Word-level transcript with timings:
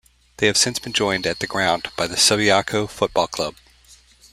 They 0.37 0.47
have 0.47 0.57
since 0.57 0.79
been 0.79 0.93
joined 0.93 1.27
at 1.27 1.37
the 1.37 1.45
ground 1.45 1.89
by 1.95 2.07
the 2.07 2.17
Subiaco 2.17 2.87
Football 2.87 3.27
Club. 3.27 3.55